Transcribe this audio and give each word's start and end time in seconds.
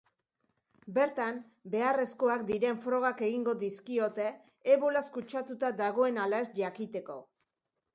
Bertan, 0.95 1.37
beharrezkoak 1.75 2.47
diren 2.49 2.81
frogak 2.87 3.23
egingo 3.29 3.57
dizkiote 3.67 4.29
ebolaz 4.77 5.07
kutsatuta 5.21 5.75
dagoen 5.87 6.23
ala 6.29 6.47
ez 6.49 6.53
jakiteko. 6.67 7.25